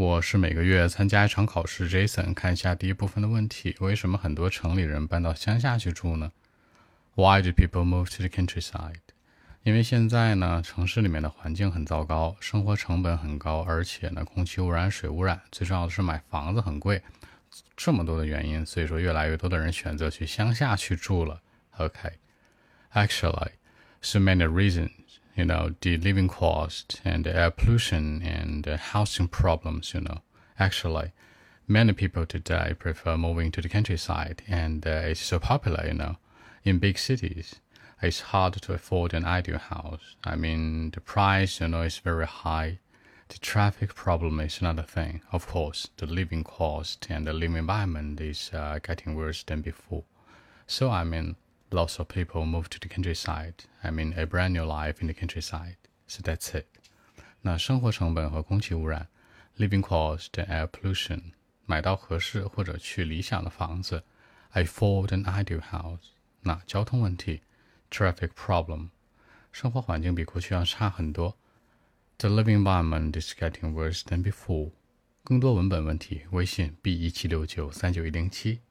[0.00, 1.86] 我是每个月参加一场考试。
[1.86, 6.32] Jason，看一下第一部分的问题：为什么很多城里人搬到乡下去住呢
[7.16, 8.94] ？Why do people move to the countryside？
[9.62, 17.02] 因为现在呢，城市里面的环境很糟糕，生活成本很高，而且呢，空气污染、水污染，最重要的是买房子很贵。
[17.76, 21.42] 这么多的原因，所以说越来越多的人选择去乡下去住了。
[21.76, 23.50] OK，Actually,
[24.00, 24.92] so many reasons.
[25.36, 30.20] You know, the living cost and the air pollution and the housing problems, you know.
[30.58, 31.12] Actually,
[31.66, 36.16] many people today prefer moving to the countryside and uh, it's so popular, you know.
[36.64, 37.56] In big cities,
[38.02, 40.16] it's hard to afford an ideal house.
[40.24, 42.78] I mean, the price, you know, is very high.
[43.28, 45.22] The traffic problem is another thing.
[45.32, 50.04] Of course, the living cost and the living environment is uh, getting worse than before.
[50.66, 51.36] So, I mean,
[51.69, 53.65] lots of people move to the countryside.
[53.83, 55.77] I mean, a brand new life in the countryside.
[56.07, 56.65] So that's it.
[57.41, 59.07] 那生活成本和空气污染，
[59.57, 61.33] living cost and air pollution，
[61.65, 64.03] 买到合适或者去理想的房子，
[64.53, 66.11] afford an ideal house。
[66.41, 67.41] 那交通问题，
[67.89, 68.89] traffic problem，
[69.51, 71.37] 生活环境比过去要差很多。
[72.17, 74.71] The living environment is getting worse than before。
[75.23, 78.61] 更多文本问题，微信 b 一七六九三九一零七。